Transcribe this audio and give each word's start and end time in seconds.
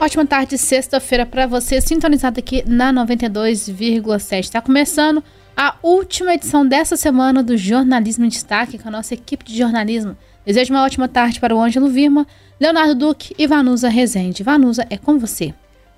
Ótima 0.00 0.24
tarde, 0.24 0.56
sexta-feira 0.56 1.26
para 1.26 1.44
você, 1.44 1.80
sintonizado 1.80 2.38
aqui 2.38 2.62
na 2.64 2.92
92,7. 2.92 4.38
Está 4.38 4.60
começando 4.60 5.24
a 5.56 5.74
última 5.82 6.34
edição 6.34 6.64
dessa 6.64 6.96
semana 6.96 7.42
do 7.42 7.56
Jornalismo 7.56 8.24
em 8.24 8.28
Destaque 8.28 8.78
com 8.78 8.86
a 8.86 8.92
nossa 8.92 9.14
equipe 9.14 9.44
de 9.44 9.58
jornalismo. 9.58 10.16
Desejo 10.46 10.72
uma 10.72 10.84
ótima 10.84 11.08
tarde 11.08 11.40
para 11.40 11.52
o 11.54 11.60
Ângelo 11.60 11.88
Virma, 11.88 12.28
Leonardo 12.60 12.94
Duque 12.94 13.34
e 13.36 13.44
Vanusa 13.48 13.88
Rezende. 13.88 14.44
Vanusa, 14.44 14.86
é 14.88 14.96
com 14.96 15.18
você. 15.18 15.52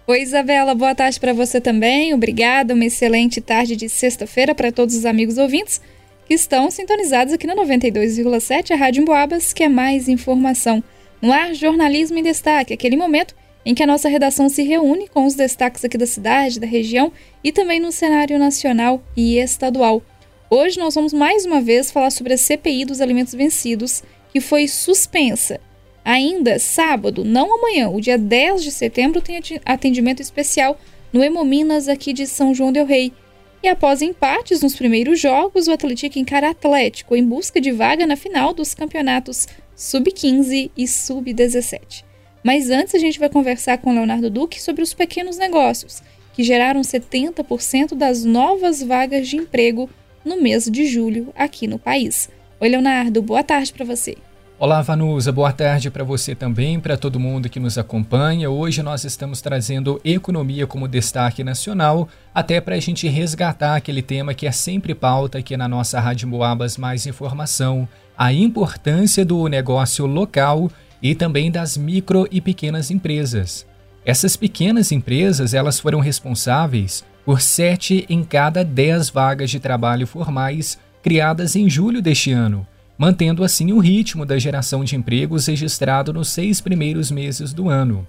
Oi, 0.06 0.22
Isabela, 0.22 0.74
boa 0.74 0.94
tarde 0.94 1.20
para 1.20 1.34
você 1.34 1.60
também. 1.60 2.14
Obrigada, 2.14 2.72
uma 2.72 2.86
excelente 2.86 3.38
tarde 3.38 3.76
de 3.76 3.90
sexta-feira 3.90 4.54
para 4.54 4.72
todos 4.72 4.96
os 4.96 5.04
amigos 5.04 5.36
ouvintes 5.36 5.78
que 6.26 6.32
estão 6.32 6.70
sintonizados 6.70 7.34
aqui 7.34 7.46
na 7.46 7.54
92,7, 7.54 8.70
a 8.70 8.76
Rádio 8.76 9.02
Emboabas, 9.02 9.52
que 9.52 9.62
é 9.62 9.68
mais 9.68 10.08
informação. 10.08 10.82
No 11.20 11.30
ar, 11.30 11.52
Jornalismo 11.54 12.16
em 12.16 12.22
Destaque, 12.22 12.72
aquele 12.72 12.96
momento 12.96 13.34
em 13.64 13.74
que 13.74 13.82
a 13.82 13.86
nossa 13.86 14.08
redação 14.08 14.48
se 14.48 14.62
reúne 14.62 15.08
com 15.08 15.26
os 15.26 15.34
destaques 15.34 15.84
aqui 15.84 15.98
da 15.98 16.06
cidade, 16.06 16.60
da 16.60 16.66
região 16.66 17.12
e 17.44 17.52
também 17.52 17.80
no 17.80 17.92
cenário 17.92 18.38
nacional 18.38 19.02
e 19.16 19.38
estadual. 19.38 20.02
Hoje 20.48 20.78
nós 20.78 20.94
vamos 20.94 21.12
mais 21.12 21.44
uma 21.44 21.60
vez 21.60 21.90
falar 21.90 22.10
sobre 22.10 22.32
a 22.32 22.38
CPI 22.38 22.84
dos 22.84 23.00
alimentos 23.00 23.34
vencidos, 23.34 24.02
que 24.32 24.40
foi 24.40 24.66
suspensa. 24.66 25.60
Ainda 26.04 26.58
sábado, 26.58 27.24
não 27.24 27.54
amanhã, 27.54 27.88
o 27.88 28.00
dia 28.00 28.16
10 28.16 28.62
de 28.64 28.70
setembro, 28.70 29.20
tem 29.20 29.40
atendimento 29.64 30.20
especial 30.20 30.78
no 31.12 31.22
Hemominas 31.22 31.88
aqui 31.88 32.12
de 32.12 32.26
São 32.26 32.54
João 32.54 32.72
del 32.72 32.86
Rei. 32.86 33.12
E 33.62 33.68
após 33.68 34.00
empates 34.00 34.62
nos 34.62 34.74
primeiros 34.74 35.20
jogos, 35.20 35.68
o 35.68 35.72
Atlético 35.72 36.18
encara 36.18 36.50
Atlético 36.50 37.14
em 37.14 37.24
busca 37.24 37.60
de 37.60 37.70
vaga 37.70 38.06
na 38.06 38.16
final 38.16 38.54
dos 38.54 38.74
campeonatos 38.74 39.46
Sub-15 39.76 40.70
e 40.76 40.88
Sub-17. 40.88 42.09
Mas 42.42 42.70
antes 42.70 42.94
a 42.94 42.98
gente 42.98 43.18
vai 43.18 43.28
conversar 43.28 43.78
com 43.78 43.92
Leonardo 43.92 44.30
Duque 44.30 44.60
sobre 44.60 44.82
os 44.82 44.94
pequenos 44.94 45.36
negócios, 45.36 46.02
que 46.32 46.42
geraram 46.42 46.80
70% 46.80 47.94
das 47.94 48.24
novas 48.24 48.82
vagas 48.82 49.28
de 49.28 49.36
emprego 49.36 49.90
no 50.24 50.40
mês 50.40 50.64
de 50.64 50.86
julho 50.86 51.32
aqui 51.36 51.66
no 51.66 51.78
país. 51.78 52.30
Oi, 52.58 52.68
Leonardo, 52.68 53.20
boa 53.20 53.42
tarde 53.42 53.72
para 53.72 53.84
você. 53.84 54.16
Olá, 54.58 54.82
Vanusa, 54.82 55.32
boa 55.32 55.52
tarde 55.52 55.90
para 55.90 56.04
você 56.04 56.34
também, 56.34 56.78
para 56.78 56.96
todo 56.96 57.20
mundo 57.20 57.48
que 57.48 57.58
nos 57.58 57.78
acompanha. 57.78 58.50
Hoje 58.50 58.82
nós 58.82 59.04
estamos 59.04 59.40
trazendo 59.40 59.98
economia 60.04 60.66
como 60.66 60.86
destaque 60.86 61.42
nacional, 61.42 62.08
até 62.34 62.60
para 62.60 62.74
a 62.74 62.80
gente 62.80 63.08
resgatar 63.08 63.76
aquele 63.76 64.02
tema 64.02 64.34
que 64.34 64.46
é 64.46 64.52
sempre 64.52 64.94
pauta 64.94 65.38
aqui 65.38 65.56
na 65.56 65.66
nossa 65.66 65.98
Rádio 65.98 66.28
Moabas 66.28 66.76
Mais 66.76 67.06
Informação, 67.06 67.88
a 68.16 68.34
importância 68.34 69.24
do 69.24 69.46
negócio 69.48 70.04
local 70.04 70.70
e 71.02 71.14
também 71.14 71.50
das 71.50 71.76
micro 71.76 72.26
e 72.30 72.40
pequenas 72.40 72.90
empresas. 72.90 73.66
Essas 74.04 74.36
pequenas 74.36 74.92
empresas 74.92 75.54
elas 75.54 75.78
foram 75.78 76.00
responsáveis 76.00 77.04
por 77.24 77.40
sete 77.40 78.06
em 78.08 78.24
cada 78.24 78.64
dez 78.64 79.10
vagas 79.10 79.50
de 79.50 79.60
trabalho 79.60 80.06
formais 80.06 80.78
criadas 81.02 81.54
em 81.54 81.68
julho 81.68 82.02
deste 82.02 82.32
ano, 82.32 82.66
mantendo 82.96 83.44
assim 83.44 83.72
o 83.72 83.78
ritmo 83.78 84.26
da 84.26 84.38
geração 84.38 84.84
de 84.84 84.96
empregos 84.96 85.46
registrado 85.46 86.12
nos 86.12 86.28
seis 86.28 86.60
primeiros 86.60 87.10
meses 87.10 87.52
do 87.52 87.68
ano. 87.68 88.06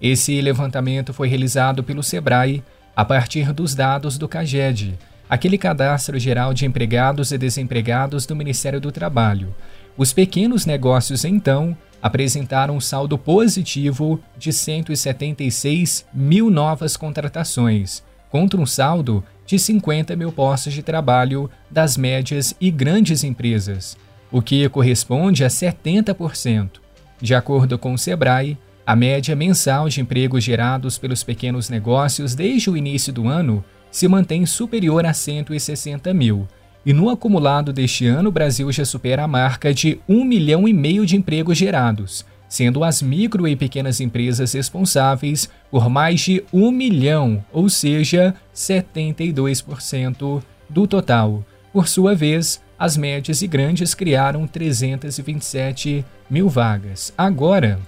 Esse 0.00 0.40
levantamento 0.40 1.12
foi 1.12 1.28
realizado 1.28 1.82
pelo 1.82 2.02
Sebrae 2.02 2.62
a 2.94 3.04
partir 3.04 3.52
dos 3.52 3.74
dados 3.74 4.18
do 4.18 4.28
CAGED, 4.28 4.98
aquele 5.28 5.58
cadastro 5.58 6.18
geral 6.18 6.52
de 6.54 6.66
empregados 6.66 7.32
e 7.32 7.38
desempregados 7.38 8.26
do 8.26 8.36
Ministério 8.36 8.80
do 8.80 8.92
Trabalho. 8.92 9.54
Os 9.96 10.12
pequenos 10.12 10.66
negócios, 10.66 11.24
então, 11.24 11.76
apresentaram 12.02 12.76
um 12.76 12.80
saldo 12.80 13.16
positivo 13.18 14.20
de 14.38 14.52
176 14.52 16.06
mil 16.12 16.50
novas 16.50 16.96
contratações, 16.96 18.02
contra 18.30 18.60
um 18.60 18.66
saldo 18.66 19.24
de 19.46 19.58
50 19.58 20.16
mil 20.16 20.32
postos 20.32 20.72
de 20.72 20.82
trabalho 20.82 21.50
das 21.70 21.96
médias 21.96 22.54
e 22.60 22.70
grandes 22.70 23.24
empresas, 23.24 23.96
o 24.30 24.42
que 24.42 24.68
corresponde 24.68 25.44
a 25.44 25.48
70%. 25.48 26.80
De 27.20 27.34
acordo 27.34 27.78
com 27.78 27.94
o 27.94 27.98
Sebrae, 27.98 28.58
a 28.86 28.94
média 28.94 29.34
mensal 29.34 29.88
de 29.88 30.00
empregos 30.00 30.44
gerados 30.44 30.98
pelos 30.98 31.24
pequenos 31.24 31.68
negócios 31.68 32.34
desde 32.34 32.70
o 32.70 32.76
início 32.76 33.12
do 33.12 33.26
ano 33.26 33.64
se 33.90 34.06
mantém 34.06 34.44
superior 34.44 35.06
a 35.06 35.14
160 35.14 36.12
mil, 36.12 36.46
e 36.86 36.92
no 36.92 37.10
acumulado 37.10 37.72
deste 37.72 38.06
ano, 38.06 38.28
o 38.28 38.32
Brasil 38.32 38.70
já 38.70 38.84
supera 38.84 39.24
a 39.24 39.28
marca 39.28 39.74
de 39.74 39.98
1 40.08 40.24
milhão 40.24 40.68
e 40.68 40.72
meio 40.72 41.04
de 41.04 41.16
empregos 41.16 41.58
gerados, 41.58 42.24
sendo 42.48 42.84
as 42.84 43.02
micro 43.02 43.48
e 43.48 43.56
pequenas 43.56 44.00
empresas 44.00 44.52
responsáveis 44.52 45.50
por 45.68 45.90
mais 45.90 46.20
de 46.20 46.44
1 46.52 46.70
milhão, 46.70 47.44
ou 47.52 47.68
seja, 47.68 48.36
72% 48.54 50.40
do 50.70 50.86
total. 50.86 51.44
Por 51.72 51.88
sua 51.88 52.14
vez, 52.14 52.62
as 52.78 52.96
médias 52.96 53.42
e 53.42 53.48
grandes 53.48 53.92
criaram 53.92 54.46
327 54.46 56.04
mil 56.30 56.48
vagas. 56.48 57.12
Agora, 57.18 57.80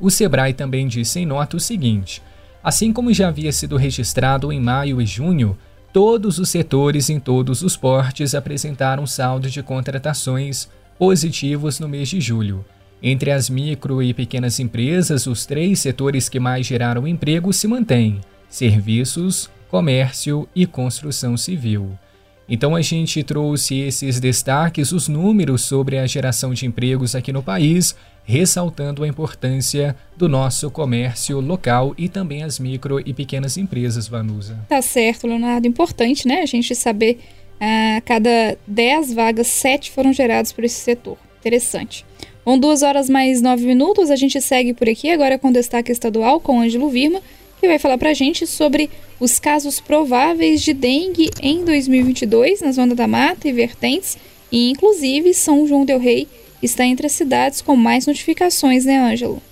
o 0.00 0.10
Sebrae 0.10 0.52
também 0.52 0.88
disse 0.88 1.20
em 1.20 1.26
nota 1.26 1.56
o 1.56 1.60
seguinte: 1.60 2.20
assim 2.60 2.92
como 2.92 3.14
já 3.14 3.28
havia 3.28 3.52
sido 3.52 3.76
registrado 3.76 4.52
em 4.52 4.60
maio 4.60 5.00
e 5.00 5.06
junho, 5.06 5.56
todos 5.96 6.38
os 6.38 6.50
setores 6.50 7.08
em 7.08 7.18
todos 7.18 7.62
os 7.62 7.74
portes 7.74 8.34
apresentaram 8.34 9.06
saldo 9.06 9.48
de 9.48 9.62
contratações 9.62 10.68
positivos 10.98 11.80
no 11.80 11.88
mês 11.88 12.10
de 12.10 12.20
julho. 12.20 12.62
Entre 13.02 13.30
as 13.30 13.48
micro 13.48 14.02
e 14.02 14.12
pequenas 14.12 14.60
empresas, 14.60 15.26
os 15.26 15.46
três 15.46 15.80
setores 15.80 16.28
que 16.28 16.38
mais 16.38 16.66
geraram 16.66 17.08
emprego 17.08 17.50
se 17.50 17.66
mantêm: 17.66 18.20
serviços, 18.46 19.48
comércio 19.70 20.46
e 20.54 20.66
construção 20.66 21.34
civil. 21.34 21.98
Então 22.48 22.76
a 22.76 22.80
gente 22.80 23.22
trouxe 23.24 23.80
esses 23.80 24.20
destaques, 24.20 24.92
os 24.92 25.08
números 25.08 25.62
sobre 25.62 25.98
a 25.98 26.06
geração 26.06 26.54
de 26.54 26.64
empregos 26.64 27.14
aqui 27.14 27.32
no 27.32 27.42
país, 27.42 27.96
ressaltando 28.24 29.02
a 29.02 29.08
importância 29.08 29.96
do 30.16 30.28
nosso 30.28 30.70
comércio 30.70 31.40
local 31.40 31.94
e 31.98 32.08
também 32.08 32.42
as 32.42 32.58
micro 32.58 33.00
e 33.00 33.12
pequenas 33.12 33.56
empresas, 33.56 34.06
Vanusa. 34.06 34.58
Tá 34.68 34.80
certo, 34.80 35.26
Leonardo. 35.26 35.66
Importante, 35.66 36.26
né? 36.26 36.42
A 36.42 36.46
gente 36.46 36.74
saber 36.74 37.18
a 37.60 37.96
ah, 37.96 38.00
cada 38.02 38.56
10 38.66 39.14
vagas, 39.14 39.46
7 39.48 39.90
foram 39.90 40.12
geradas 40.12 40.52
por 40.52 40.62
esse 40.62 40.80
setor. 40.80 41.18
Interessante. 41.40 42.04
Bom, 42.44 42.56
duas 42.56 42.82
horas 42.82 43.08
mais 43.10 43.42
nove 43.42 43.66
minutos, 43.66 44.08
a 44.08 44.14
gente 44.14 44.40
segue 44.40 44.72
por 44.72 44.88
aqui 44.88 45.10
agora 45.10 45.36
com 45.36 45.50
destaque 45.50 45.90
estadual 45.90 46.38
com 46.38 46.60
Ângelo 46.60 46.88
Virma 46.88 47.20
que 47.60 47.66
vai 47.66 47.78
falar 47.78 47.98
para 47.98 48.10
a 48.10 48.14
gente 48.14 48.46
sobre 48.46 48.90
os 49.18 49.38
casos 49.38 49.80
prováveis 49.80 50.62
de 50.62 50.72
dengue 50.72 51.30
em 51.40 51.64
2022 51.64 52.60
na 52.60 52.72
Zona 52.72 52.94
da 52.94 53.06
Mata 53.06 53.48
e 53.48 53.52
vertentes, 53.52 54.16
e 54.52 54.70
inclusive 54.70 55.32
São 55.34 55.66
João 55.66 55.84
del 55.84 55.98
Rei 55.98 56.28
está 56.62 56.84
entre 56.84 57.06
as 57.06 57.12
cidades 57.12 57.60
com 57.60 57.76
mais 57.76 58.06
notificações, 58.06 58.84
né, 58.84 58.98
Ângelo? 58.98 59.42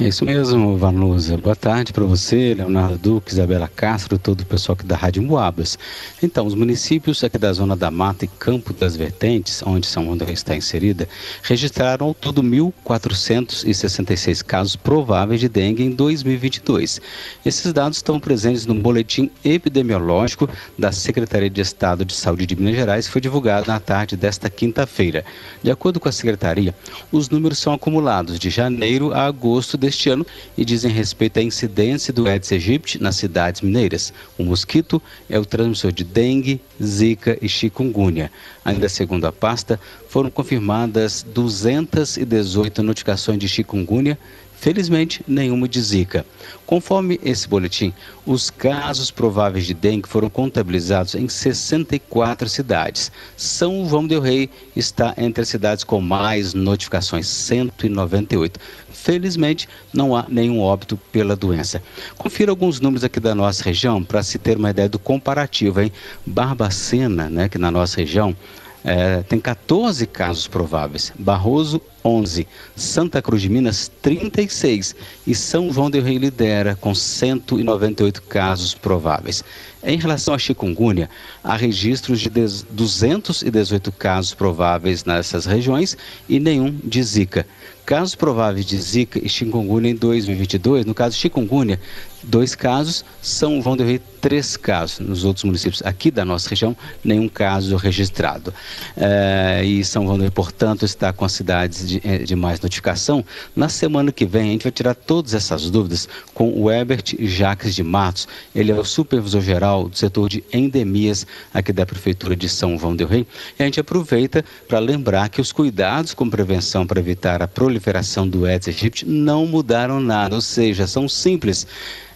É 0.00 0.08
isso 0.08 0.24
mesmo, 0.24 0.78
Vanusa. 0.78 1.36
Boa 1.36 1.54
tarde 1.54 1.92
para 1.92 2.04
você, 2.04 2.54
Leonardo 2.54 2.96
Duque, 2.96 3.32
Isabela 3.32 3.68
Castro, 3.68 4.18
todo 4.18 4.40
o 4.40 4.46
pessoal 4.46 4.74
aqui 4.74 4.86
da 4.86 4.96
Rádio 4.96 5.22
Moabas. 5.22 5.78
Então, 6.22 6.46
os 6.46 6.54
municípios 6.54 7.22
aqui 7.22 7.36
da 7.36 7.52
Zona 7.52 7.76
da 7.76 7.90
Mata 7.90 8.24
e 8.24 8.28
Campo 8.28 8.72
das 8.72 8.96
Vertentes, 8.96 9.62
onde 9.62 9.86
São 9.86 10.04
João 10.04 10.16
está 10.32 10.56
inserida, 10.56 11.06
registraram 11.42 12.06
ao 12.06 12.14
todo 12.14 12.42
1.466 12.42 14.42
casos 14.42 14.74
prováveis 14.74 15.38
de 15.38 15.50
dengue 15.50 15.82
em 15.82 15.90
2022. 15.90 16.98
Esses 17.44 17.70
dados 17.70 17.98
estão 17.98 18.18
presentes 18.18 18.64
no 18.64 18.76
boletim 18.76 19.30
epidemiológico 19.44 20.48
da 20.78 20.92
Secretaria 20.92 21.50
de 21.50 21.60
Estado 21.60 22.06
de 22.06 22.14
Saúde 22.14 22.46
de 22.46 22.56
Minas 22.56 22.76
Gerais, 22.76 23.04
que 23.04 23.12
foi 23.12 23.20
divulgado 23.20 23.66
na 23.66 23.78
tarde 23.78 24.16
desta 24.16 24.48
quinta-feira. 24.48 25.26
De 25.62 25.70
acordo 25.70 26.00
com 26.00 26.08
a 26.08 26.12
Secretaria, 26.12 26.74
os 27.12 27.28
números 27.28 27.58
são 27.58 27.74
acumulados 27.74 28.38
de 28.38 28.48
janeiro 28.48 29.12
a 29.12 29.26
agosto 29.26 29.76
deste 29.76 29.89
deste 29.90 30.08
ano 30.08 30.24
e 30.56 30.64
dizem 30.64 30.90
respeito 30.90 31.38
à 31.38 31.42
incidência 31.42 32.12
do 32.12 32.26
Aedes 32.26 32.52
aegypti 32.52 33.02
nas 33.02 33.16
cidades 33.16 33.60
mineiras. 33.60 34.12
O 34.38 34.44
mosquito 34.44 35.02
é 35.28 35.38
o 35.38 35.44
transmissor 35.44 35.90
de 35.90 36.04
dengue, 36.04 36.60
zika 36.82 37.36
e 37.42 37.48
chikungunya. 37.48 38.30
Ainda 38.64 38.88
segundo 38.88 39.26
a 39.26 39.32
pasta, 39.32 39.80
foram 40.08 40.30
confirmadas 40.30 41.26
218 41.34 42.82
notificações 42.82 43.38
de 43.38 43.48
chikungunya 43.48 44.16
Felizmente, 44.60 45.24
nenhuma 45.26 45.66
de 45.66 45.80
Zika. 45.80 46.26
Conforme 46.66 47.18
esse 47.24 47.48
boletim, 47.48 47.94
os 48.26 48.50
casos 48.50 49.10
prováveis 49.10 49.64
de 49.64 49.72
dengue 49.72 50.06
foram 50.06 50.28
contabilizados 50.28 51.14
em 51.14 51.26
64 51.26 52.46
cidades. 52.46 53.10
São 53.38 53.88
João 53.88 54.06
del 54.06 54.20
Rei 54.20 54.50
está 54.76 55.14
entre 55.16 55.40
as 55.40 55.48
cidades 55.48 55.82
com 55.82 55.98
mais 55.98 56.52
notificações, 56.52 57.26
198. 57.26 58.60
Felizmente, 58.92 59.66
não 59.94 60.14
há 60.14 60.26
nenhum 60.28 60.60
óbito 60.60 60.98
pela 61.10 61.34
doença. 61.34 61.82
Confira 62.18 62.52
alguns 62.52 62.80
números 62.80 63.02
aqui 63.02 63.18
da 63.18 63.34
nossa 63.34 63.64
região 63.64 64.04
para 64.04 64.22
se 64.22 64.38
ter 64.38 64.58
uma 64.58 64.68
ideia 64.68 64.90
do 64.90 64.98
comparativo. 64.98 65.80
Hein? 65.80 65.90
Barbacena, 66.26 67.30
né, 67.30 67.48
que 67.48 67.56
na 67.56 67.70
nossa 67.70 67.96
região 67.96 68.36
é, 68.84 69.22
tem 69.22 69.38
14 69.38 70.06
casos 70.06 70.46
prováveis. 70.46 71.12
Barroso, 71.18 71.80
11. 72.04 72.46
Santa 72.74 73.20
Cruz 73.20 73.42
de 73.42 73.48
Minas, 73.48 73.90
36. 74.00 74.94
E 75.26 75.34
São 75.34 75.72
João 75.72 75.90
del 75.90 76.02
Rei 76.02 76.16
lidera 76.16 76.74
com 76.74 76.94
198 76.94 78.22
casos 78.22 78.74
prováveis. 78.74 79.44
Em 79.82 79.98
relação 79.98 80.34
à 80.34 80.38
chikungunya, 80.38 81.08
há 81.42 81.56
registros 81.56 82.20
de 82.20 82.28
218 82.28 83.92
casos 83.92 84.34
prováveis 84.34 85.04
nessas 85.04 85.46
regiões 85.46 85.96
e 86.28 86.38
nenhum 86.38 86.70
de 86.84 87.02
Zika. 87.02 87.46
Casos 87.86 88.14
prováveis 88.14 88.66
de 88.66 88.78
Zika 88.78 89.18
e 89.24 89.28
chikungunya 89.28 89.90
em 89.90 89.94
2022, 89.94 90.84
no 90.84 90.94
caso 90.94 91.16
chikungunya, 91.16 91.80
dois 92.22 92.54
casos, 92.54 93.04
São 93.22 93.62
João 93.62 93.76
del 93.76 93.86
Rei, 93.86 94.00
três 94.20 94.56
casos. 94.56 94.98
Nos 95.00 95.24
outros 95.24 95.44
municípios 95.44 95.82
aqui 95.82 96.10
da 96.10 96.24
nossa 96.24 96.48
região, 96.48 96.76
nenhum 97.02 97.28
caso 97.28 97.76
registrado. 97.76 98.52
É, 98.96 99.62
e 99.64 99.84
São 99.84 100.04
João 100.04 100.16
del 100.16 100.24
Rei, 100.24 100.30
portanto, 100.30 100.84
está 100.84 101.12
com 101.12 101.24
as 101.24 101.32
cidades 101.32 101.88
de, 101.88 102.00
eh, 102.04 102.18
de, 102.18 102.36
mais 102.36 102.60
notificação. 102.60 103.24
Na 103.54 103.68
semana 103.68 104.12
que 104.12 104.26
vem, 104.26 104.48
a 104.48 104.52
gente 104.52 104.62
vai 104.64 104.72
tirar 104.72 104.94
todas 104.94 105.34
essas 105.34 105.70
dúvidas 105.70 106.08
com 106.34 106.52
o 106.52 106.70
Herbert 106.70 107.04
Jacques 107.20 107.74
de 107.74 107.82
Matos. 107.82 108.28
Ele 108.54 108.70
é 108.70 108.74
o 108.74 108.84
supervisor 108.84 109.40
geral 109.40 109.88
do 109.88 109.96
setor 109.96 110.28
de 110.28 110.44
endemias 110.52 111.26
aqui 111.52 111.72
da 111.72 111.86
Prefeitura 111.86 112.36
de 112.36 112.48
São 112.48 112.78
João 112.78 112.94
del 112.94 113.08
Rei. 113.08 113.26
E 113.58 113.62
a 113.62 113.66
gente 113.66 113.80
aproveita 113.80 114.44
para 114.68 114.78
lembrar 114.78 115.28
que 115.28 115.40
os 115.40 115.52
cuidados 115.52 116.14
com 116.14 116.28
prevenção 116.28 116.86
para 116.86 117.00
evitar 117.00 117.42
a 117.42 117.48
proliferação 117.48 118.28
do 118.28 118.44
Aedes 118.44 118.68
aegypti 118.68 119.06
não 119.06 119.46
mudaram 119.46 120.00
nada, 120.00 120.34
ou 120.34 120.40
seja, 120.40 120.86
são 120.86 121.08
simples 121.08 121.66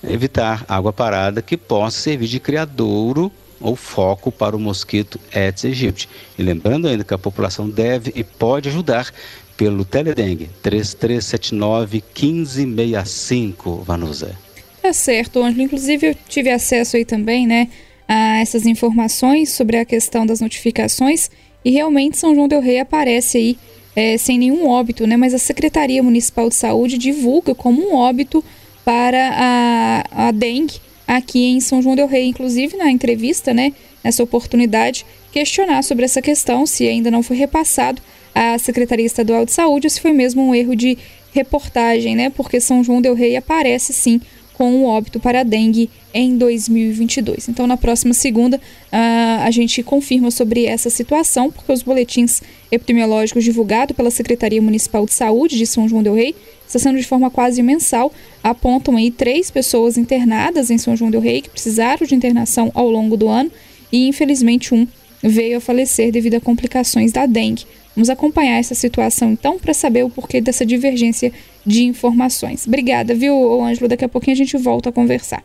evitar 0.09 0.65
água 0.69 0.93
parada 0.93 1.43
que 1.43 1.56
possa 1.56 2.01
servir 2.01 2.29
de 2.29 2.41
criadouro 2.41 3.31
ou 3.61 3.75
foco 3.75 4.31
para 4.31 4.56
o 4.56 4.61
mosquito 4.61 5.19
Aedes 5.35 5.65
aegypti. 5.65 6.09
E 6.39 6.43
lembrando 6.43 6.87
ainda 6.87 7.05
que 7.05 7.15
a 7.15 7.19
população 7.19 7.69
deve 7.69 8.12
e 8.15 8.23
pode 8.23 8.69
ajudar 8.69 9.11
pelo 9.56 9.85
Teledengue 9.85 10.51
3379 10.62 12.03
1565, 12.15 13.83
Vanusa. 13.87 14.37
Tá 14.83 14.93
certo, 14.93 15.43
Ângelo. 15.43 15.62
Inclusive 15.62 16.09
eu 16.09 16.17
tive 16.29 16.51
acesso 16.51 16.97
aí 16.97 17.05
também, 17.05 17.47
né, 17.47 17.69
a 18.06 18.41
essas 18.41 18.67
informações 18.67 19.51
sobre 19.51 19.79
a 19.79 19.85
questão 19.85 20.27
das 20.27 20.41
notificações 20.41 21.31
e 21.65 21.71
realmente 21.71 22.19
São 22.19 22.35
João 22.35 22.49
del 22.49 22.61
Rei 22.61 22.81
aparece 22.81 23.39
aí 23.39 23.59
é, 23.97 24.19
sem 24.19 24.39
nenhum 24.39 24.69
óbito, 24.69 25.06
né, 25.06 25.17
mas 25.17 25.33
a 25.33 25.39
Secretaria 25.39 26.03
Municipal 26.03 26.49
de 26.49 26.56
Saúde 26.56 26.99
divulga 26.99 27.55
como 27.55 27.81
um 27.81 27.95
óbito 27.95 28.45
para 28.85 29.31
a, 29.33 30.29
a 30.29 30.31
dengue 30.31 30.75
aqui 31.07 31.45
em 31.45 31.61
São 31.61 31.83
João 31.83 31.97
del 31.97 32.07
Rei. 32.07 32.27
Inclusive, 32.27 32.77
na 32.77 32.91
entrevista, 32.91 33.55
né, 33.55 33.73
nessa 34.03 34.23
oportunidade, 34.23 35.05
questionar 35.33 35.83
sobre 35.83 36.05
essa 36.05 36.21
questão, 36.21 36.67
se 36.67 36.87
ainda 36.87 37.11
não 37.11 37.23
foi 37.23 37.37
repassado 37.37 38.01
à 38.35 38.59
Secretaria 38.59 39.07
Estadual 39.07 39.45
de 39.45 39.53
Saúde, 39.53 39.87
ou 39.87 39.91
se 39.91 40.01
foi 40.01 40.13
mesmo 40.13 40.43
um 40.43 40.55
erro 40.55 40.75
de 40.75 40.99
reportagem, 41.33 42.15
né, 42.15 42.31
porque 42.31 42.61
São 42.61 42.85
João 42.85 43.01
del 43.01 43.15
Rei 43.15 43.37
aparece 43.37 43.93
sim 43.93 44.21
com 44.55 44.77
o 44.77 44.85
óbito 44.87 45.21
para 45.21 45.41
a 45.41 45.43
dengue 45.43 45.91
em 46.12 46.39
2022. 46.39 47.49
Então, 47.49 47.67
na 47.67 47.77
próxima 47.77 48.15
segunda, 48.15 48.56
uh, 48.56 49.43
a 49.43 49.51
gente 49.51 49.83
confirma 49.83 50.31
sobre 50.31 50.65
essa 50.65 50.89
situação, 50.89 51.51
porque 51.51 51.73
os 51.73 51.83
boletins 51.83 52.41
epidemiológicos 52.71 53.45
divulgados 53.45 53.97
pela 53.97 54.11
Secretaria 54.11 54.62
Municipal 54.62 55.05
de 55.05 55.12
Saúde 55.12 55.59
de 55.59 55.67
São 55.67 55.89
João 55.89 56.03
del 56.03 56.15
Rei 56.15 56.35
está 56.67 56.79
sendo 56.79 56.99
de 56.99 57.06
forma 57.06 57.31
quase 57.31 57.62
mensal, 57.62 58.12
apontam 58.43 58.97
aí 58.97 59.11
três 59.11 59.51
pessoas 59.51 59.99
internadas 59.99 60.71
em 60.71 60.79
São 60.79 60.97
João 60.97 61.11
del 61.11 61.21
Rei 61.21 61.43
que 61.43 61.51
precisaram 61.51 62.06
de 62.06 62.15
internação 62.15 62.71
ao 62.75 62.89
longo 62.89 63.17
do 63.17 63.29
ano 63.29 63.51
e 63.93 64.09
infelizmente 64.09 64.75
um 64.75 64.87
veio 65.23 65.59
a 65.59 65.61
falecer 65.61 66.12
devido 66.12 66.35
a 66.35 66.41
complicações 66.41 67.12
da 67.12 67.27
dengue. 67.27 67.65
Vamos 67.94 68.11
acompanhar 68.11 68.58
essa 68.58 68.75
situação 68.75 69.32
então 69.32 69.58
para 69.58 69.73
saber 69.73 70.05
o 70.05 70.11
porquê 70.11 70.41
dessa 70.41 70.67
divergência 70.67 71.32
de 71.64 71.85
informações. 71.85 72.67
Obrigada, 72.67 73.14
viu, 73.14 73.62
Ângelo? 73.62 73.88
Daqui 73.88 74.05
a 74.05 74.08
pouquinho 74.08 74.35
a 74.35 74.38
gente 74.38 74.56
volta 74.56 74.88
a 74.88 74.93
conversar. 74.93 75.44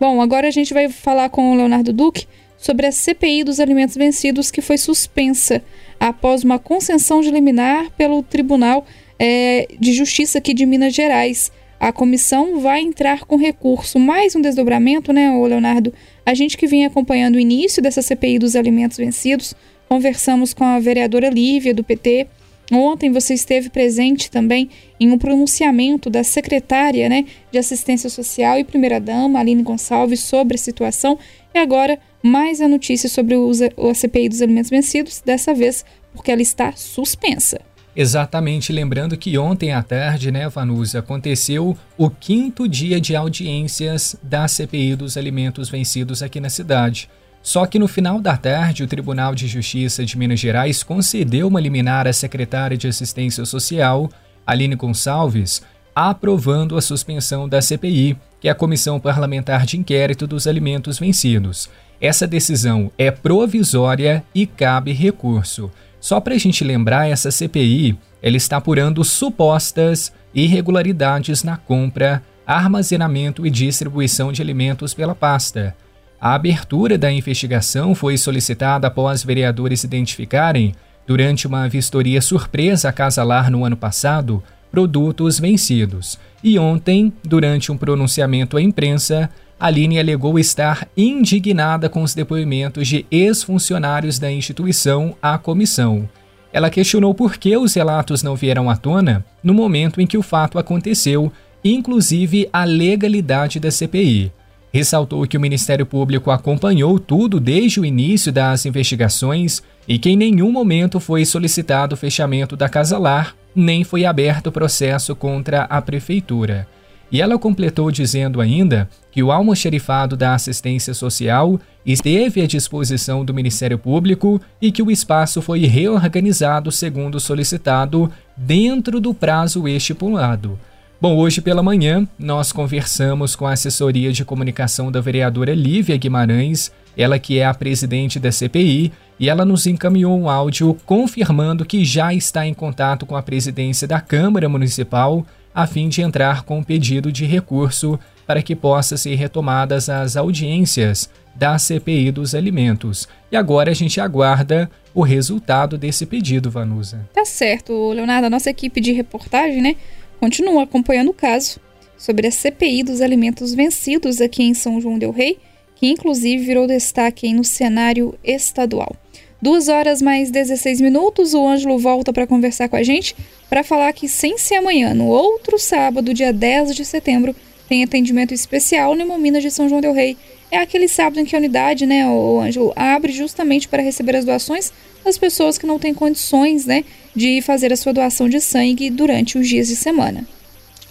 Bom, 0.00 0.20
agora 0.20 0.48
a 0.48 0.50
gente 0.50 0.72
vai 0.72 0.88
falar 0.88 1.28
com 1.28 1.52
o 1.52 1.54
Leonardo 1.54 1.92
Duque 1.92 2.26
sobre 2.56 2.86
a 2.86 2.92
CPI 2.92 3.42
dos 3.42 3.58
alimentos 3.58 3.96
vencidos 3.96 4.50
que 4.50 4.60
foi 4.60 4.78
suspensa 4.78 5.62
após 5.98 6.44
uma 6.44 6.58
concessão 6.58 7.20
de 7.20 7.30
liminar 7.30 7.90
pelo 7.92 8.22
Tribunal 8.22 8.86
é, 9.18 9.66
de 9.78 9.92
Justiça 9.92 10.38
aqui 10.38 10.54
de 10.54 10.64
Minas 10.64 10.94
Gerais. 10.94 11.50
A 11.78 11.92
comissão 11.92 12.60
vai 12.60 12.80
entrar 12.80 13.24
com 13.24 13.36
recurso. 13.36 13.98
Mais 13.98 14.36
um 14.36 14.40
desdobramento, 14.40 15.12
né, 15.12 15.30
Leonardo? 15.30 15.92
A 16.24 16.32
gente 16.32 16.56
que 16.56 16.68
vinha 16.68 16.86
acompanhando 16.86 17.34
o 17.34 17.40
início 17.40 17.82
dessa 17.82 18.00
CPI 18.00 18.38
dos 18.38 18.54
alimentos 18.54 18.96
vencidos, 18.96 19.54
conversamos 19.92 20.54
com 20.54 20.64
a 20.64 20.80
vereadora 20.80 21.28
Lívia, 21.28 21.74
do 21.74 21.84
PT. 21.84 22.26
Ontem 22.72 23.12
você 23.12 23.34
esteve 23.34 23.68
presente 23.68 24.30
também 24.30 24.70
em 24.98 25.10
um 25.10 25.18
pronunciamento 25.18 26.08
da 26.08 26.24
secretária 26.24 27.10
né, 27.10 27.26
de 27.50 27.58
Assistência 27.58 28.08
Social 28.08 28.58
e 28.58 28.64
primeira-dama, 28.64 29.38
Aline 29.38 29.62
Gonçalves, 29.62 30.20
sobre 30.20 30.54
a 30.54 30.58
situação. 30.58 31.18
E 31.54 31.58
agora, 31.58 31.98
mais 32.22 32.62
a 32.62 32.68
notícia 32.68 33.06
sobre 33.06 33.36
o, 33.36 33.50
a 33.50 33.92
CPI 33.92 34.30
dos 34.30 34.40
alimentos 34.40 34.70
vencidos, 34.70 35.20
dessa 35.22 35.52
vez 35.52 35.84
porque 36.14 36.32
ela 36.32 36.40
está 36.40 36.72
suspensa. 36.72 37.60
Exatamente, 37.94 38.72
lembrando 38.72 39.14
que 39.18 39.36
ontem 39.36 39.72
à 39.72 39.82
tarde, 39.82 40.32
né, 40.32 40.48
Vanusa, 40.48 41.00
aconteceu 41.00 41.76
o 41.98 42.08
quinto 42.08 42.66
dia 42.66 42.98
de 42.98 43.14
audiências 43.14 44.16
da 44.22 44.48
CPI 44.48 44.96
dos 44.96 45.18
alimentos 45.18 45.68
vencidos 45.68 46.22
aqui 46.22 46.40
na 46.40 46.48
cidade. 46.48 47.10
Só 47.42 47.66
que 47.66 47.78
no 47.78 47.88
final 47.88 48.20
da 48.20 48.36
tarde, 48.36 48.84
o 48.84 48.86
Tribunal 48.86 49.34
de 49.34 49.48
Justiça 49.48 50.04
de 50.04 50.16
Minas 50.16 50.38
Gerais 50.38 50.82
concedeu 50.82 51.48
uma 51.48 51.60
liminar 51.60 52.06
à 52.06 52.12
secretária 52.12 52.76
de 52.76 52.86
Assistência 52.86 53.44
Social, 53.44 54.08
Aline 54.46 54.76
Gonçalves, 54.76 55.60
aprovando 55.94 56.76
a 56.76 56.80
suspensão 56.80 57.48
da 57.48 57.60
CPI, 57.60 58.16
que 58.40 58.48
é 58.48 58.50
a 58.50 58.54
Comissão 58.54 59.00
Parlamentar 59.00 59.66
de 59.66 59.76
Inquérito 59.76 60.26
dos 60.26 60.46
Alimentos 60.46 60.98
Vencidos. 60.98 61.68
Essa 62.00 62.26
decisão 62.26 62.90
é 62.96 63.10
provisória 63.10 64.24
e 64.34 64.46
cabe 64.46 64.92
recurso. 64.92 65.70
Só 66.00 66.20
para 66.20 66.34
a 66.34 66.38
gente 66.38 66.64
lembrar, 66.64 67.08
essa 67.08 67.30
CPI 67.30 67.98
ela 68.22 68.36
está 68.36 68.56
apurando 68.56 69.04
supostas 69.04 70.12
irregularidades 70.32 71.42
na 71.42 71.56
compra, 71.56 72.22
armazenamento 72.46 73.46
e 73.46 73.50
distribuição 73.50 74.32
de 74.32 74.40
alimentos 74.40 74.94
pela 74.94 75.14
pasta. 75.14 75.76
A 76.22 76.34
abertura 76.34 76.96
da 76.96 77.10
investigação 77.10 77.96
foi 77.96 78.16
solicitada 78.16 78.86
após 78.86 79.24
vereadores 79.24 79.82
identificarem, 79.82 80.72
durante 81.04 81.48
uma 81.48 81.68
vistoria 81.68 82.22
surpresa 82.22 82.90
à 82.90 82.92
Casa 82.92 83.24
Lar 83.24 83.50
no 83.50 83.64
ano 83.64 83.76
passado, 83.76 84.40
produtos 84.70 85.40
vencidos. 85.40 86.20
E 86.40 86.56
ontem, 86.60 87.12
durante 87.24 87.72
um 87.72 87.76
pronunciamento 87.76 88.56
à 88.56 88.62
imprensa, 88.62 89.28
Aline 89.58 89.98
alegou 89.98 90.38
estar 90.38 90.86
indignada 90.96 91.88
com 91.88 92.04
os 92.04 92.14
depoimentos 92.14 92.86
de 92.86 93.04
ex-funcionários 93.10 94.20
da 94.20 94.30
instituição 94.30 95.16
à 95.20 95.36
comissão. 95.36 96.08
Ela 96.52 96.70
questionou 96.70 97.12
por 97.14 97.36
que 97.36 97.56
os 97.56 97.74
relatos 97.74 98.22
não 98.22 98.36
vieram 98.36 98.70
à 98.70 98.76
tona 98.76 99.24
no 99.42 99.52
momento 99.52 100.00
em 100.00 100.06
que 100.06 100.16
o 100.16 100.22
fato 100.22 100.56
aconteceu, 100.56 101.32
inclusive 101.64 102.48
a 102.52 102.62
legalidade 102.62 103.58
da 103.58 103.72
CPI. 103.72 104.30
Ressaltou 104.72 105.26
que 105.26 105.36
o 105.36 105.40
Ministério 105.40 105.84
Público 105.84 106.30
acompanhou 106.30 106.98
tudo 106.98 107.38
desde 107.38 107.78
o 107.78 107.84
início 107.84 108.32
das 108.32 108.64
investigações 108.64 109.62
e 109.86 109.98
que 109.98 110.08
em 110.08 110.16
nenhum 110.16 110.50
momento 110.50 110.98
foi 110.98 111.26
solicitado 111.26 111.94
o 111.94 111.98
fechamento 111.98 112.56
da 112.56 112.70
Casa 112.70 112.96
Lar, 112.96 113.36
nem 113.54 113.84
foi 113.84 114.06
aberto 114.06 114.50
processo 114.50 115.14
contra 115.14 115.64
a 115.64 115.82
Prefeitura. 115.82 116.66
E 117.10 117.20
ela 117.20 117.38
completou 117.38 117.90
dizendo 117.90 118.40
ainda 118.40 118.88
que 119.10 119.22
o 119.22 119.30
almoxerifado 119.30 120.16
da 120.16 120.34
assistência 120.34 120.94
social 120.94 121.60
esteve 121.84 122.40
à 122.40 122.46
disposição 122.46 123.22
do 123.22 123.34
Ministério 123.34 123.78
Público 123.78 124.40
e 124.62 124.72
que 124.72 124.82
o 124.82 124.90
espaço 124.90 125.42
foi 125.42 125.66
reorganizado 125.66 126.72
segundo 126.72 127.20
solicitado 127.20 128.10
dentro 128.34 128.98
do 128.98 129.12
prazo 129.12 129.68
estipulado. 129.68 130.58
Bom, 131.02 131.16
hoje 131.16 131.40
pela 131.40 131.64
manhã 131.64 132.06
nós 132.16 132.52
conversamos 132.52 133.34
com 133.34 133.44
a 133.44 133.54
assessoria 133.54 134.12
de 134.12 134.24
comunicação 134.24 134.88
da 134.88 135.00
vereadora 135.00 135.52
Lívia 135.52 135.96
Guimarães, 135.96 136.70
ela 136.96 137.18
que 137.18 137.40
é 137.40 137.44
a 137.44 137.52
presidente 137.52 138.20
da 138.20 138.30
CPI, 138.30 138.92
e 139.18 139.28
ela 139.28 139.44
nos 139.44 139.66
encaminhou 139.66 140.16
um 140.16 140.30
áudio 140.30 140.76
confirmando 140.86 141.64
que 141.64 141.84
já 141.84 142.14
está 142.14 142.46
em 142.46 142.54
contato 142.54 143.04
com 143.04 143.16
a 143.16 143.22
presidência 143.22 143.88
da 143.88 144.00
Câmara 144.00 144.48
Municipal 144.48 145.26
a 145.52 145.66
fim 145.66 145.88
de 145.88 146.02
entrar 146.02 146.44
com 146.44 146.58
um 146.58 146.62
pedido 146.62 147.10
de 147.10 147.26
recurso 147.26 147.98
para 148.24 148.40
que 148.40 148.54
possa 148.54 148.96
ser 148.96 149.16
retomadas 149.16 149.88
as 149.88 150.16
audiências 150.16 151.10
da 151.34 151.58
CPI 151.58 152.12
dos 152.12 152.34
alimentos. 152.34 153.08
E 153.30 153.36
agora 153.36 153.70
a 153.70 153.74
gente 153.74 154.00
aguarda 154.00 154.70
o 154.94 155.02
resultado 155.02 155.76
desse 155.76 156.06
pedido, 156.06 156.50
Vanusa. 156.50 157.08
Tá 157.12 157.24
certo, 157.24 157.92
Leonardo. 157.92 158.26
A 158.26 158.30
nossa 158.30 158.50
equipe 158.50 158.80
de 158.80 158.92
reportagem, 158.92 159.62
né, 159.62 159.76
continua 160.22 160.62
acompanhando 160.62 161.08
o 161.08 161.12
caso 161.12 161.58
sobre 161.98 162.28
a 162.28 162.30
CPI 162.30 162.84
dos 162.84 163.00
alimentos 163.00 163.52
vencidos 163.54 164.20
aqui 164.20 164.44
em 164.44 164.54
São 164.54 164.80
João 164.80 164.96
del 164.96 165.10
Rei, 165.10 165.36
que 165.74 165.88
inclusive 165.88 166.44
virou 166.44 166.64
destaque 166.64 167.32
no 167.34 167.42
cenário 167.42 168.14
estadual. 168.22 168.94
Duas 169.42 169.66
horas 169.66 170.00
mais 170.00 170.30
16 170.30 170.80
minutos, 170.80 171.34
o 171.34 171.44
Ângelo 171.44 171.76
volta 171.76 172.12
para 172.12 172.24
conversar 172.24 172.68
com 172.68 172.76
a 172.76 172.84
gente 172.84 173.16
para 173.50 173.64
falar 173.64 173.92
que, 173.92 174.08
sem 174.08 174.38
ser 174.38 174.54
amanhã, 174.54 174.94
no 174.94 175.08
outro 175.08 175.58
sábado, 175.58 176.14
dia 176.14 176.32
10 176.32 176.76
de 176.76 176.84
setembro, 176.84 177.34
tem 177.68 177.82
atendimento 177.82 178.32
especial 178.32 178.94
no 178.94 179.18
Minas 179.18 179.42
de 179.42 179.50
São 179.50 179.68
João 179.68 179.80
del 179.80 179.92
Rei. 179.92 180.16
É 180.52 180.58
aquele 180.58 180.86
sábado 180.86 181.18
em 181.18 181.24
que 181.24 181.34
a 181.34 181.38
unidade, 181.38 181.86
né, 181.86 182.06
o 182.06 182.38
Ângelo, 182.38 182.74
abre 182.76 183.10
justamente 183.10 183.66
para 183.66 183.82
receber 183.82 184.16
as 184.16 184.26
doações 184.26 184.70
das 185.02 185.16
pessoas 185.16 185.56
que 185.56 185.66
não 185.66 185.78
têm 185.78 185.94
condições, 185.94 186.66
né, 186.66 186.84
de 187.16 187.40
fazer 187.40 187.72
a 187.72 187.76
sua 187.76 187.94
doação 187.94 188.28
de 188.28 188.38
sangue 188.38 188.90
durante 188.90 189.38
os 189.38 189.48
dias 189.48 189.68
de 189.68 189.76
semana. 189.76 190.26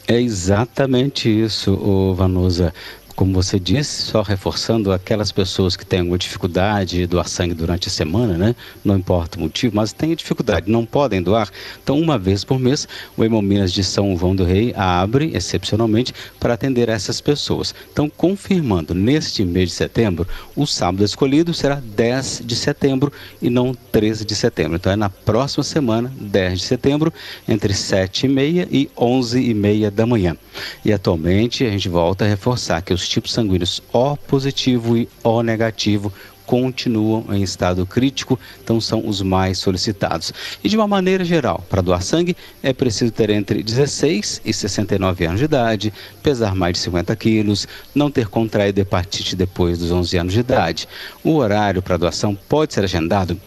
É 0.08 0.20
exatamente 0.20 1.30
isso, 1.30 2.16
Vanusa 2.16 2.74
como 3.16 3.34
você 3.34 3.60
disse, 3.60 4.02
só 4.04 4.22
reforçando 4.22 4.92
aquelas 4.92 5.32
pessoas 5.32 5.76
que 5.76 5.86
têm 5.86 6.00
alguma 6.00 6.18
dificuldade 6.18 6.98
de 6.98 7.08
doar 7.08 7.28
sangue 7.28 7.54
durante 7.54 7.88
a 7.88 7.92
semana, 7.92 8.38
né? 8.38 8.56
Não 8.84 8.98
importa 8.98 9.38
o 9.38 9.42
motivo, 9.42 9.76
mas 9.76 9.94
têm 9.94 10.16
dificuldade, 10.16 10.72
não 10.72 10.86
podem 10.86 11.22
doar. 11.22 11.50
Então, 11.84 12.00
uma 12.00 12.18
vez 12.18 12.44
por 12.44 12.60
mês, 12.60 12.88
o 13.18 13.24
Hemominas 13.24 13.72
de 13.72 13.84
São 13.84 14.16
João 14.18 14.36
do 14.36 14.44
Rei 14.44 14.74
abre, 14.76 15.32
excepcionalmente, 15.34 16.14
para 16.40 16.54
atender 16.54 16.90
essas 16.90 17.22
pessoas. 17.22 17.74
Então, 17.92 18.10
confirmando, 18.10 18.94
neste 18.94 19.44
mês 19.44 19.70
de 19.70 19.76
setembro, 19.76 20.28
o 20.56 20.66
sábado 20.66 21.04
escolhido 21.04 21.54
será 21.54 21.76
10 21.76 22.44
de 22.46 22.56
setembro 22.56 23.12
e 23.42 23.50
não 23.50 23.74
13 23.74 24.26
de 24.26 24.36
setembro. 24.36 24.76
Então, 24.76 24.92
é 24.92 24.96
na 24.96 25.10
próxima 25.10 25.64
semana, 25.64 26.12
10 26.20 26.60
de 26.60 26.66
setembro, 26.66 27.14
entre 27.48 27.74
7 27.74 28.26
e 28.26 28.30
meia 28.30 28.68
e 28.72 28.90
11 28.98 29.42
e 29.42 29.54
meia 29.54 29.92
da 29.92 30.06
manhã. 30.06 30.36
E 30.84 30.92
atualmente, 30.92 31.66
a 31.66 31.70
gente 31.70 31.90
volta 31.90 32.26
a 32.26 32.28
reforçar 32.28 32.82
que 32.82 32.94
os 32.94 33.01
tipos 33.08 33.34
sanguíneos 33.34 33.82
O 33.94 34.16
positivo 34.16 34.98
e 34.98 35.08
O 35.24 35.42
negativo 35.42 36.12
continuam 36.52 37.26
em 37.30 37.42
estado 37.42 37.86
crítico, 37.86 38.38
então 38.62 38.82
são 38.82 39.08
os 39.08 39.22
mais 39.22 39.58
solicitados. 39.58 40.34
E 40.62 40.68
de 40.68 40.76
uma 40.76 40.86
maneira 40.86 41.24
geral, 41.24 41.64
para 41.70 41.82
doar 41.82 42.02
sangue 42.02 42.36
é 42.62 42.74
preciso 42.74 43.10
ter 43.10 43.30
entre 43.30 43.64
16 43.64 44.42
e 44.44 44.52
69 44.52 45.26
anos 45.26 45.40
de 45.40 45.46
idade, 45.46 45.94
pesar 46.22 46.54
mais 46.54 46.74
de 46.74 46.80
50 46.80 47.16
quilos, 47.16 47.66
não 47.96 48.12
ter 48.12 48.28
contraído 48.28 48.82
hepatite 48.82 49.34
depois 49.34 49.78
dos 49.78 49.92
11 49.92 50.18
anos 50.18 50.34
de 50.34 50.42
idade. 50.42 50.90
O 51.24 51.36
horário 51.36 51.82
para 51.82 51.96
doação 51.96 52.36
pode 52.36 52.74
ser 52.74 52.84
agendado 52.84 53.40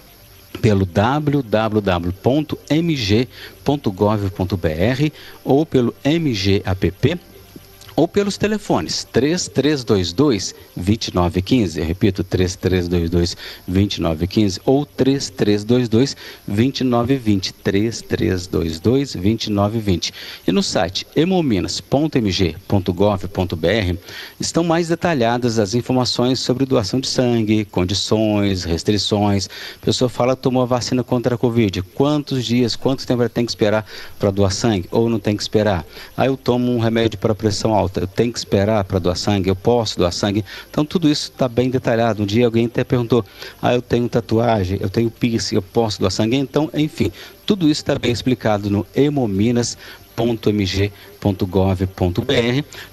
pelo 0.62 0.86
www.mg.gov.br 0.86 1.44
ou 5.44 5.66
pelo 5.66 5.94
MGAPP 6.02 7.18
ou 7.96 8.06
pelos 8.08 8.36
telefones 8.36 9.06
3322 9.12 10.52
2915, 10.76 11.78
eu 11.78 11.86
repito 11.86 12.24
3322 12.24 13.36
2915 13.66 14.60
ou 14.64 14.84
3322 14.84 16.16
2920, 16.46 17.54
3322 17.54 19.14
2920. 19.14 20.12
E 20.46 20.52
no 20.52 20.62
site 20.62 21.06
hemominas.mg.gov.br 21.14 23.98
estão 24.40 24.64
mais 24.64 24.88
detalhadas 24.88 25.58
as 25.58 25.74
informações 25.74 26.40
sobre 26.40 26.64
doação 26.66 26.98
de 26.98 27.06
sangue, 27.06 27.64
condições, 27.64 28.64
restrições. 28.64 29.48
A 29.80 29.84
pessoa 29.84 30.08
fala 30.08 30.34
tomou 30.34 30.62
a 30.62 30.66
vacina 30.66 31.04
contra 31.04 31.36
a 31.36 31.38
Covid, 31.38 31.82
quantos 31.94 32.44
dias, 32.44 32.74
quanto 32.74 33.06
tempo 33.06 33.28
tem 33.28 33.46
que 33.46 33.52
esperar 33.52 33.86
para 34.18 34.32
doar 34.32 34.52
sangue 34.52 34.88
ou 34.90 35.08
não 35.08 35.20
tem 35.20 35.36
que 35.36 35.42
esperar? 35.42 35.86
Aí 36.16 36.28
eu 36.28 36.36
tomo 36.36 36.72
um 36.72 36.80
remédio 36.80 37.18
para 37.18 37.34
pressão 37.34 37.74
alta 37.74 37.83
eu 37.96 38.06
tenho 38.06 38.32
que 38.32 38.38
esperar 38.38 38.84
para 38.84 38.98
doar 38.98 39.16
sangue, 39.16 39.48
eu 39.48 39.56
posso 39.56 39.98
doar 39.98 40.12
sangue. 40.12 40.44
Então 40.70 40.84
tudo 40.84 41.08
isso 41.08 41.30
está 41.30 41.48
bem 41.48 41.70
detalhado. 41.70 42.22
Um 42.22 42.26
dia 42.26 42.46
alguém 42.46 42.66
até 42.66 42.84
perguntou: 42.84 43.24
ah, 43.60 43.74
eu 43.74 43.82
tenho 43.82 44.08
tatuagem, 44.08 44.78
eu 44.80 44.90
tenho 44.90 45.10
piercing, 45.10 45.56
eu 45.56 45.62
posso 45.62 45.98
doar 46.00 46.10
sangue. 46.10 46.36
Então, 46.36 46.70
enfim, 46.74 47.10
tudo 47.46 47.68
isso 47.68 47.82
está 47.82 47.98
bem 47.98 48.12
explicado 48.12 48.70
no 48.70 48.86
Hemominas 48.94 49.76
www.mg.gov.br. 50.16 50.92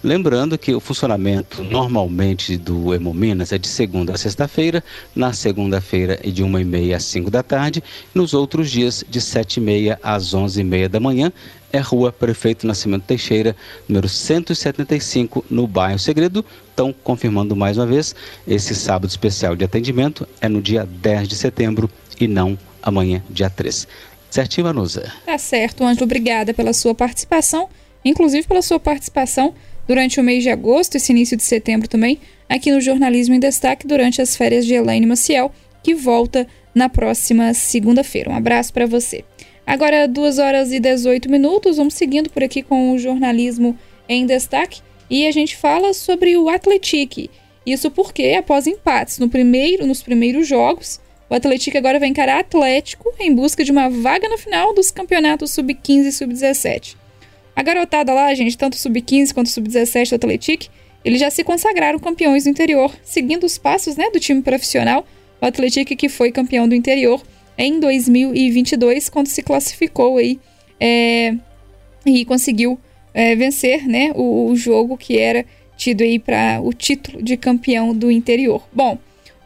Lembrando 0.03 0.57
que 0.57 0.73
o 0.73 0.79
funcionamento 0.79 1.63
normalmente 1.63 2.57
do 2.57 2.93
Hemominas 2.93 3.51
é 3.51 3.57
de 3.57 3.67
segunda 3.67 4.13
a 4.13 4.17
sexta-feira, 4.17 4.83
na 5.15 5.33
segunda-feira 5.33 6.19
é 6.23 6.29
de 6.29 6.43
1h30 6.43 6.95
às 6.95 7.03
5 7.05 7.29
da 7.29 7.43
tarde, 7.43 7.83
e 8.13 8.17
nos 8.17 8.33
outros 8.33 8.71
dias 8.71 9.03
de 9.07 9.19
7h30 9.19 9.97
às 10.01 10.33
11h30 10.33 10.87
da 10.87 10.99
manhã. 10.99 11.31
É 11.73 11.79
Rua 11.79 12.11
Prefeito 12.11 12.67
Nascimento 12.67 13.03
Teixeira, 13.03 13.55
número 13.87 14.09
175, 14.09 15.45
no 15.49 15.65
bairro 15.65 15.97
Segredo. 15.97 16.43
Então, 16.73 16.93
confirmando 17.01 17.55
mais 17.55 17.77
uma 17.77 17.85
vez, 17.85 18.13
esse 18.45 18.75
sábado 18.75 19.09
especial 19.09 19.55
de 19.55 19.63
atendimento 19.63 20.27
é 20.41 20.49
no 20.49 20.61
dia 20.61 20.85
10 20.85 21.29
de 21.29 21.35
setembro 21.35 21.89
e 22.19 22.27
não 22.27 22.57
amanhã, 22.81 23.23
dia 23.29 23.49
3. 23.49 23.87
Certinho, 24.31 24.65
Vanusa? 24.65 25.13
Tá 25.25 25.37
certo, 25.37 25.83
Ângelo. 25.83 26.05
Obrigada 26.05 26.53
pela 26.53 26.71
sua 26.71 26.95
participação, 26.95 27.67
inclusive 28.03 28.47
pela 28.47 28.61
sua 28.61 28.79
participação 28.79 29.53
durante 29.85 30.21
o 30.21 30.23
mês 30.23 30.41
de 30.41 30.49
agosto, 30.49 30.95
esse 30.95 31.11
início 31.11 31.35
de 31.35 31.43
setembro 31.43 31.87
também, 31.87 32.17
aqui 32.47 32.71
no 32.71 32.79
Jornalismo 32.79 33.35
em 33.35 33.39
Destaque, 33.39 33.85
durante 33.85 34.21
as 34.21 34.35
férias 34.37 34.65
de 34.65 34.73
Elaine 34.73 35.05
Maciel, 35.05 35.51
que 35.83 35.93
volta 35.93 36.47
na 36.73 36.87
próxima 36.87 37.53
segunda-feira. 37.53 38.31
Um 38.31 38.35
abraço 38.35 38.71
para 38.71 38.85
você. 38.85 39.25
Agora, 39.67 40.07
2 40.07 40.39
horas 40.39 40.71
e 40.71 40.79
18 40.79 41.29
minutos, 41.29 41.75
vamos 41.75 41.93
seguindo 41.93 42.29
por 42.29 42.41
aqui 42.41 42.63
com 42.63 42.93
o 42.93 42.97
Jornalismo 42.97 43.77
em 44.07 44.25
Destaque 44.25 44.81
e 45.09 45.27
a 45.27 45.31
gente 45.31 45.57
fala 45.57 45.93
sobre 45.93 46.37
o 46.37 46.47
Atletique. 46.47 47.29
Isso 47.65 47.91
porque, 47.91 48.35
após 48.39 48.65
empates 48.65 49.19
no 49.19 49.29
primeiro, 49.29 49.85
nos 49.85 50.01
primeiros 50.01 50.47
jogos, 50.47 51.01
o 51.31 51.33
Atlético 51.33 51.77
agora 51.77 51.97
vai 51.97 52.09
encarar 52.09 52.39
Atlético 52.39 53.09
em 53.17 53.33
busca 53.33 53.63
de 53.63 53.71
uma 53.71 53.89
vaga 53.89 54.27
na 54.27 54.37
final 54.37 54.73
dos 54.73 54.91
campeonatos 54.91 55.51
sub-15 55.51 56.07
e 56.07 56.11
sub-17. 56.11 56.97
A 57.55 57.63
garotada 57.63 58.13
lá, 58.13 58.35
gente, 58.35 58.57
tanto 58.57 58.75
sub-15 58.75 59.33
quanto 59.33 59.47
sub-17 59.47 60.09
do 60.09 60.15
Atlético, 60.15 60.65
eles 61.05 61.21
já 61.21 61.31
se 61.31 61.41
consagraram 61.41 61.97
campeões 61.99 62.43
do 62.43 62.49
interior, 62.49 62.93
seguindo 63.01 63.45
os 63.45 63.57
passos 63.57 63.95
né, 63.95 64.09
do 64.09 64.19
time 64.19 64.41
profissional, 64.41 65.07
o 65.41 65.45
Atlético 65.45 65.95
que 65.95 66.09
foi 66.09 66.33
campeão 66.33 66.67
do 66.67 66.75
interior 66.75 67.23
em 67.57 67.79
2022, 67.79 69.07
quando 69.07 69.27
se 69.27 69.41
classificou 69.41 70.17
aí 70.17 70.37
é, 70.81 71.33
e 72.05 72.25
conseguiu 72.25 72.77
é, 73.13 73.37
vencer 73.37 73.87
né, 73.87 74.11
o, 74.15 74.47
o 74.47 74.55
jogo 74.57 74.97
que 74.97 75.17
era 75.17 75.45
tido 75.77 76.01
aí 76.01 76.19
para 76.19 76.59
o 76.61 76.73
título 76.73 77.23
de 77.23 77.37
campeão 77.37 77.95
do 77.95 78.11
interior. 78.11 78.67
Bom, 78.73 78.99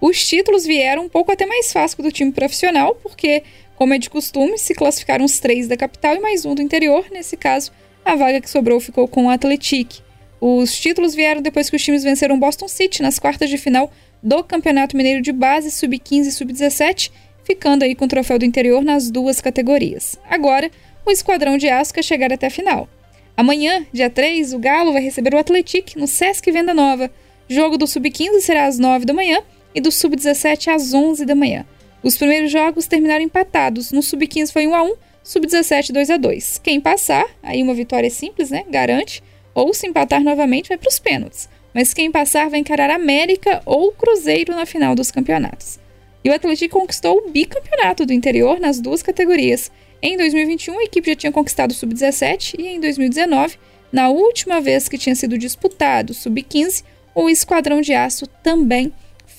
os 0.07 0.23
títulos 0.23 0.65
vieram 0.65 1.05
um 1.05 1.09
pouco 1.09 1.31
até 1.31 1.47
mais 1.47 1.73
fácil 1.73 2.03
do 2.03 2.11
time 2.11 2.31
profissional, 2.31 2.93
porque, 3.01 3.41
como 3.75 3.91
é 3.91 3.97
de 3.97 4.07
costume, 4.07 4.55
se 4.55 4.75
classificaram 4.75 5.25
os 5.25 5.39
três 5.39 5.67
da 5.67 5.75
capital 5.75 6.15
e 6.15 6.19
mais 6.19 6.45
um 6.45 6.53
do 6.53 6.61
interior. 6.61 7.07
Nesse 7.11 7.35
caso, 7.35 7.71
a 8.05 8.15
vaga 8.15 8.39
que 8.39 8.47
sobrou 8.47 8.79
ficou 8.79 9.07
com 9.07 9.25
o 9.25 9.29
Atletic. 9.31 10.01
Os 10.39 10.77
títulos 10.77 11.15
vieram 11.15 11.41
depois 11.41 11.71
que 11.71 11.75
os 11.75 11.83
times 11.83 12.03
venceram 12.03 12.37
Boston 12.37 12.67
City 12.67 13.01
nas 13.01 13.17
quartas 13.17 13.49
de 13.49 13.57
final 13.57 13.91
do 14.21 14.43
Campeonato 14.43 14.95
Mineiro 14.95 15.23
de 15.23 15.31
Base 15.31 15.71
Sub-15 15.71 16.27
e 16.27 16.31
Sub-17, 16.31 17.11
ficando 17.43 17.81
aí 17.81 17.95
com 17.95 18.05
o 18.05 18.07
troféu 18.07 18.37
do 18.37 18.45
interior 18.45 18.83
nas 18.83 19.09
duas 19.09 19.41
categorias. 19.41 20.19
Agora, 20.29 20.69
o 21.03 21.09
Esquadrão 21.09 21.57
de 21.57 21.65
quer 21.91 22.03
chegar 22.03 22.31
até 22.31 22.45
a 22.45 22.51
final. 22.51 22.87
Amanhã, 23.35 23.83
dia 23.91 24.11
3, 24.11 24.53
o 24.53 24.59
Galo 24.59 24.93
vai 24.93 25.01
receber 25.01 25.33
o 25.33 25.39
Atletic 25.39 25.95
no 25.95 26.05
Sesc 26.05 26.51
Venda 26.51 26.75
Nova. 26.75 27.09
Jogo 27.49 27.75
do 27.75 27.87
Sub-15 27.87 28.41
será 28.41 28.65
às 28.65 28.77
9 28.77 29.03
da 29.03 29.13
manhã 29.13 29.41
e 29.75 29.81
do 29.81 29.91
Sub-17 29.91 30.73
às 30.73 30.93
11 30.93 31.25
da 31.25 31.35
manhã. 31.35 31.65
Os 32.01 32.17
primeiros 32.17 32.51
jogos 32.51 32.87
terminaram 32.87 33.23
empatados. 33.23 33.91
No 33.91 34.01
Sub-15 34.01 34.51
foi 34.51 34.65
1 34.65 34.73
a 34.73 34.83
1, 34.83 34.93
Sub-17 35.23 35.91
2 35.91 36.09
a 36.11 36.17
2. 36.17 36.61
Quem 36.63 36.79
passar, 36.79 37.25
aí 37.43 37.61
uma 37.61 37.73
vitória 37.73 38.09
simples, 38.09 38.49
né? 38.49 38.63
Garante. 38.69 39.21
Ou 39.53 39.73
se 39.73 39.87
empatar 39.87 40.23
novamente, 40.23 40.69
vai 40.69 40.77
para 40.77 40.89
os 40.89 40.99
pênaltis. 40.99 41.49
Mas 41.73 41.93
quem 41.93 42.11
passar 42.11 42.49
vai 42.49 42.59
encarar 42.59 42.89
América 42.89 43.61
ou 43.65 43.91
Cruzeiro 43.91 44.55
na 44.55 44.65
final 44.65 44.95
dos 44.95 45.11
campeonatos. 45.11 45.79
E 46.23 46.29
o 46.29 46.33
Atlético 46.33 46.79
conquistou 46.79 47.17
o 47.17 47.29
bicampeonato 47.29 48.05
do 48.05 48.13
interior 48.13 48.59
nas 48.59 48.79
duas 48.79 49.03
categorias. 49.03 49.71
Em 50.01 50.15
2021, 50.15 50.79
a 50.79 50.83
equipe 50.83 51.09
já 51.09 51.15
tinha 51.15 51.31
conquistado 51.31 51.71
o 51.71 51.73
Sub-17 51.73 52.55
e 52.59 52.67
em 52.67 52.79
2019, 52.79 53.57
na 53.91 54.09
última 54.09 54.61
vez 54.61 54.87
que 54.87 54.97
tinha 54.97 55.15
sido 55.15 55.37
disputado 55.37 56.11
o 56.11 56.13
Sub-15, 56.13 56.83
o 57.13 57.29
Esquadrão 57.29 57.81
de 57.81 57.93
Aço 57.93 58.27
também 58.43 58.93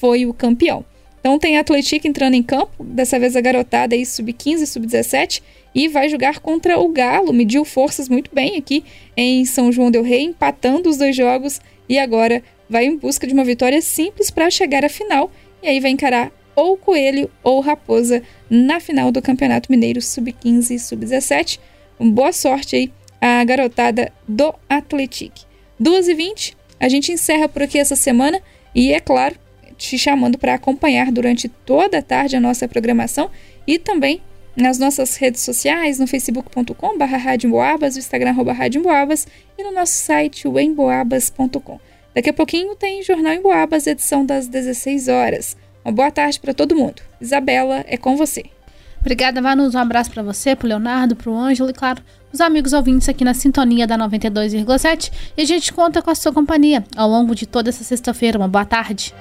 foi 0.06 0.24
o 0.24 0.32
campeão. 0.32 0.84
Então 1.18 1.36
tem 1.36 1.58
a 1.58 1.60
Atlético 1.62 2.06
entrando 2.06 2.34
em 2.34 2.42
campo, 2.42 2.84
dessa 2.84 3.18
vez 3.18 3.34
a 3.34 3.40
garotada 3.40 3.96
aí 3.96 4.06
sub-15, 4.06 4.64
sub-17, 4.64 5.42
e 5.74 5.88
vai 5.88 6.08
jogar 6.08 6.38
contra 6.38 6.78
o 6.78 6.88
Galo, 6.88 7.32
mediu 7.32 7.64
forças 7.64 8.08
muito 8.08 8.30
bem 8.32 8.56
aqui 8.56 8.84
em 9.16 9.44
São 9.44 9.72
João 9.72 9.90
del 9.90 10.04
Rei, 10.04 10.22
empatando 10.22 10.88
os 10.88 10.96
dois 10.96 11.16
jogos 11.16 11.60
e 11.88 11.98
agora 11.98 12.40
vai 12.70 12.86
em 12.86 12.96
busca 12.96 13.26
de 13.26 13.34
uma 13.34 13.42
vitória 13.42 13.82
simples 13.82 14.30
para 14.30 14.48
chegar 14.48 14.84
à 14.84 14.88
final 14.88 15.28
e 15.60 15.66
aí 15.66 15.80
vai 15.80 15.90
encarar 15.90 16.30
ou 16.54 16.76
Coelho 16.76 17.28
ou 17.42 17.58
Raposa 17.58 18.22
na 18.48 18.78
final 18.78 19.10
do 19.10 19.20
Campeonato 19.20 19.72
Mineiro 19.72 20.00
sub-15 20.00 20.70
e 20.70 20.78
sub-17. 20.78 21.58
Boa 21.98 22.32
sorte 22.32 22.76
aí 22.76 22.92
à 23.20 23.42
garotada 23.42 24.12
do 24.28 24.54
Atlético. 24.68 25.40
2h20, 25.82 26.54
a 26.78 26.88
gente 26.88 27.10
encerra 27.10 27.48
por 27.48 27.64
aqui 27.64 27.76
essa 27.76 27.96
semana 27.96 28.40
e 28.72 28.92
é 28.92 29.00
claro, 29.00 29.34
te 29.76 29.98
chamando 29.98 30.38
para 30.38 30.54
acompanhar 30.54 31.10
durante 31.12 31.48
toda 31.48 31.98
a 31.98 32.02
tarde 32.02 32.36
a 32.36 32.40
nossa 32.40 32.66
programação 32.66 33.30
e 33.66 33.78
também 33.78 34.22
nas 34.56 34.78
nossas 34.78 35.16
redes 35.16 35.42
sociais, 35.42 35.98
no 35.98 36.06
facebook.com 36.06 36.96
barra 36.96 37.18
no 37.18 37.98
Instagram 37.98 38.30
arroba 38.30 38.56
e 39.58 39.62
no 39.62 39.72
nosso 39.72 39.92
site 39.92 40.48
o 40.48 40.58
emboabas.com. 40.58 41.78
Daqui 42.14 42.30
a 42.30 42.32
pouquinho 42.32 42.74
tem 42.74 43.02
Jornal 43.02 43.34
em 43.34 43.42
Boabas, 43.42 43.86
edição 43.86 44.24
das 44.24 44.48
16 44.48 45.08
horas. 45.08 45.56
Uma 45.84 45.92
boa 45.92 46.10
tarde 46.10 46.40
para 46.40 46.54
todo 46.54 46.74
mundo. 46.74 47.02
Isabela, 47.20 47.84
é 47.86 47.98
com 47.98 48.16
você. 48.16 48.44
Obrigada, 48.98 49.42
Vanus. 49.42 49.74
Um 49.74 49.78
abraço 49.78 50.10
para 50.10 50.22
você, 50.22 50.56
para 50.56 50.66
Leonardo, 50.66 51.14
para 51.14 51.30
o 51.30 51.36
Ângelo 51.36 51.68
e, 51.68 51.74
claro, 51.74 52.02
os 52.32 52.40
amigos 52.40 52.72
ouvintes 52.72 53.08
aqui 53.08 53.24
na 53.24 53.34
sintonia 53.34 53.86
da 53.86 53.96
92,7. 53.96 55.12
E 55.36 55.42
a 55.42 55.44
gente 55.44 55.72
conta 55.72 56.02
com 56.02 56.10
a 56.10 56.14
sua 56.14 56.32
companhia 56.32 56.84
ao 56.96 57.08
longo 57.08 57.34
de 57.34 57.46
toda 57.46 57.68
essa 57.68 57.84
sexta-feira. 57.84 58.38
Uma 58.38 58.48
boa 58.48 58.64
tarde. 58.64 59.14